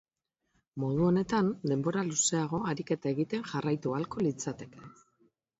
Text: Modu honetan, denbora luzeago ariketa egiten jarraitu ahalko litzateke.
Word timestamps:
Modu 0.83 1.03
honetan, 1.07 1.51
denbora 1.73 2.05
luzeago 2.09 2.63
ariketa 2.73 3.13
egiten 3.13 3.47
jarraitu 3.53 3.97
ahalko 3.99 4.29
litzateke. 4.31 4.87